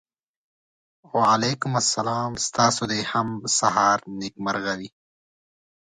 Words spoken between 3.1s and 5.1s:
هم سهار نېکمرغه وي.